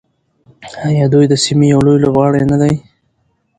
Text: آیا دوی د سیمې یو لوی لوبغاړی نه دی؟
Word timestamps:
آیا 0.87 1.05
دوی 1.13 1.25
د 1.29 1.33
سیمې 1.43 1.67
یو 1.73 1.79
لوی 1.85 1.97
لوبغاړی 2.03 2.43
نه 2.51 2.57
دی؟ 2.61 2.73